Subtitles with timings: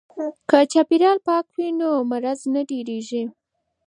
[0.49, 3.23] که چاپیریال پاک وي نو مرض نه ډیریږي.